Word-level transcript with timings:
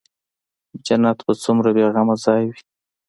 جنت 0.85 1.17
به 1.25 1.33
څومره 1.43 1.69
بې 1.75 1.85
غمه 1.93 2.15
ځاى 2.23 2.43
وي. 2.49 2.59